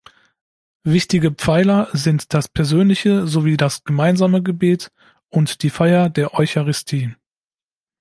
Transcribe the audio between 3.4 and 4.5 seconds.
das gemeinsame